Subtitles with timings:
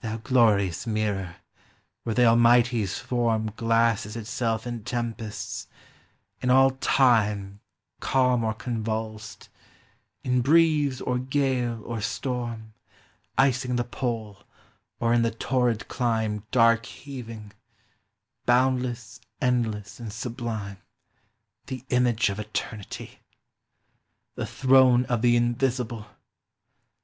[0.00, 1.36] Thou glorious mirror,
[2.02, 5.68] where the Almighty's form Glasses itself in tempests;
[6.42, 7.60] in all time,
[8.00, 8.10] THE SEA.
[8.10, 9.48] 377 Calm or convulsed,—
[10.24, 12.74] in breeze, or gale, or storm,
[13.38, 14.38] Icing the pole,
[14.98, 17.52] or in the torrid clime Dark heaving;
[18.46, 20.78] boundless, endless, and sublime,
[21.68, 23.20] The image of Eternity,—
[24.34, 26.08] the throne Of the Invisible!